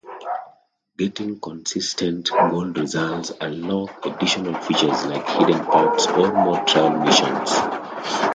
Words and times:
Getting 0.97 1.39
consistent 1.39 2.31
gold 2.31 2.75
results 2.75 3.33
unlock 3.39 4.03
additional 4.03 4.59
features 4.59 5.05
like 5.05 5.29
hidden 5.29 5.63
parts 5.63 6.07
or 6.07 6.33
more 6.33 6.65
trial 6.65 6.89
missions. 7.05 7.51